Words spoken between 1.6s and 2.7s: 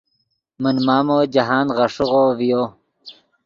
غیݰیغو ڤیو